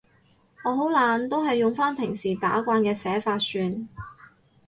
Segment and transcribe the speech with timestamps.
[0.63, 3.87] 我好懶，都係用返平時打慣嘅寫法算